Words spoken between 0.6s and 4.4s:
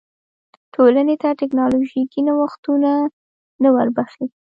ټولنې ته ټکنالوژیکي نوښتونه نه وربښي.